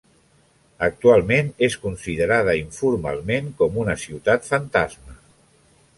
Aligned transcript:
Actualment 0.87 1.51
és 1.67 1.77
considerada 1.83 2.57
informalment 2.61 3.53
com 3.61 3.81
una 3.85 3.99
ciutat 4.05 4.53
fantasma. 4.53 5.19